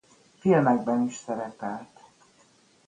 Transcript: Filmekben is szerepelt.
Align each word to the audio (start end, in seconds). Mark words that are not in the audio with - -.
Filmekben 0.39 1.01
is 1.07 1.13
szerepelt. 1.15 2.03